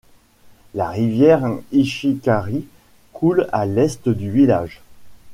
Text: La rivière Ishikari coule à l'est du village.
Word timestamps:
La 0.73 0.89
rivière 0.89 1.45
Ishikari 1.71 2.65
coule 3.13 3.47
à 3.51 3.67
l'est 3.67 4.09
du 4.09 4.31
village. 4.31 4.81